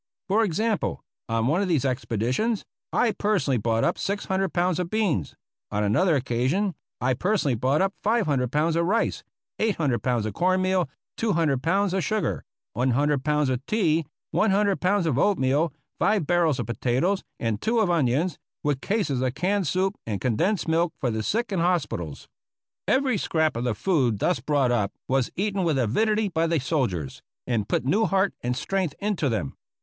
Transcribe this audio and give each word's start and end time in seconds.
For 0.27 0.43
example, 0.43 1.03
on 1.29 1.45
one 1.45 1.61
of 1.61 1.67
these 1.67 1.85
expeditions 1.85 2.65
I 2.91 3.11
personally 3.11 3.59
brought 3.59 3.83
up 3.83 3.99
600 3.99 4.51
pounds 4.51 4.79
of 4.79 4.89
beans; 4.89 5.35
on 5.69 5.83
another 5.83 6.15
occasion 6.15 6.73
I 6.99 7.13
personally 7.13 7.53
brought 7.53 7.83
up 7.83 7.93
500 8.01 8.51
pounds 8.51 8.75
of 8.75 8.87
rice, 8.87 9.23
800 9.59 10.01
pounds 10.01 10.25
of 10.25 10.33
cornmeal, 10.33 10.89
200 11.17 11.61
pounds 11.61 11.93
of 11.93 12.03
sugar, 12.03 12.43
100 12.73 13.23
pounds 13.23 13.49
of 13.49 13.63
tea, 13.67 14.07
100 14.31 14.81
pounds 14.81 15.05
of 15.05 15.19
oatmeal, 15.19 15.71
5 15.99 16.25
barrels 16.25 16.57
of 16.57 16.65
potatoes, 16.65 17.23
and 17.39 17.61
two 17.61 17.77
of 17.79 17.91
onions, 17.91 18.39
with 18.63 18.81
cases 18.81 19.21
of 19.21 19.35
canned 19.35 19.67
soup 19.67 19.95
and 20.07 20.19
condensed 20.19 20.67
milk 20.67 20.95
for 20.99 21.11
the 21.11 21.21
sick 21.21 21.51
in 21.51 21.59
hospitals. 21.59 22.27
Every 22.87 23.19
scrap 23.19 23.55
of 23.55 23.65
the 23.65 23.75
food 23.75 24.17
thus 24.17 24.39
brought 24.39 24.71
up 24.71 24.93
was 25.07 25.29
eaten 25.35 25.63
with 25.63 25.77
avidity 25.77 26.27
by 26.27 26.47
the 26.47 26.59
soldiers, 26.59 27.21
and 27.45 27.69
put 27.69 27.85
new 27.85 28.05
heart 28.05 28.33
and 28.41 28.57
strength 28.57 28.95
into 28.99 29.29
them. 29.29 29.53